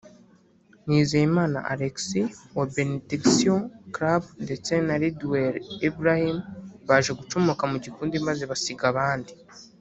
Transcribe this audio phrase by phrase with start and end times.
[0.85, 1.95] Nizeyimana Alex
[2.57, 3.59] wa Benediction
[3.95, 5.55] Club ndetse na Redwell
[5.89, 6.37] Ebrahim
[6.87, 9.33] baje gucomoka mu gikundi maze basiga abandi